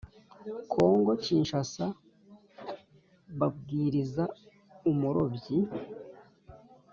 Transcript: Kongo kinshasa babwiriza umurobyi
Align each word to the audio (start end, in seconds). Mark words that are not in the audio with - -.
Kongo 0.71 1.11
kinshasa 1.23 1.85
babwiriza 3.39 4.23
umurobyi 4.91 5.57